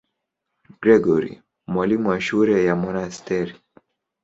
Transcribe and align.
Gregori, 0.81 1.41
mwalimu 1.67 2.09
wa 2.09 2.21
shule 2.21 2.65
ya 2.65 2.75
monasteri. 2.75 3.53